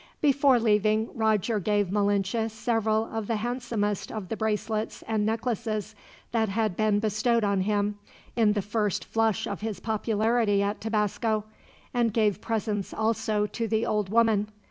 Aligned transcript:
Before 0.19 0.57
leaving, 0.59 1.09
Roger 1.15 1.59
gave 1.59 1.91
Malinche 1.91 2.49
several 2.49 3.05
of 3.05 3.27
the 3.27 3.35
handsomest 3.35 4.11
of 4.11 4.29
the 4.29 4.35
bracelets 4.35 5.03
and 5.07 5.27
necklaces 5.27 5.93
that 6.31 6.49
had 6.49 6.75
been 6.75 6.97
bestowed 6.99 7.43
on 7.43 7.61
him, 7.61 7.99
in 8.35 8.53
the 8.53 8.63
first 8.63 9.05
flush 9.05 9.45
of 9.45 9.61
his 9.61 9.79
popularity 9.79 10.63
at 10.63 10.81
Tabasco; 10.81 11.43
and 11.93 12.11
gave 12.13 12.41
presents 12.41 12.95
also 12.95 13.45
to 13.45 13.67
the 13.67 13.85
old 13.85 14.09
woman. 14.09 14.47